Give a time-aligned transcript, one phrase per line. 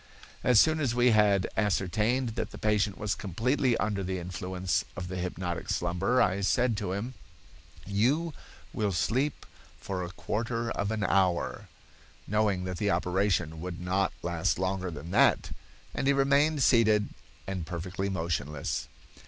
[0.43, 5.09] "As soon as we had ascertained that the patient was completely under the influence of
[5.09, 7.13] the hypnotic slumber, I said to him:
[7.85, 8.33] 'You
[8.73, 9.45] will sleep
[9.79, 11.67] for a quarter of an hour,'
[12.25, 15.51] knowing that the operation would not last longer than that;
[15.93, 17.09] and he remained seated
[17.45, 18.87] and perfectly motionless.